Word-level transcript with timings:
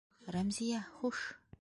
Рәмзиә, 0.35 0.81
хуш! 0.97 1.25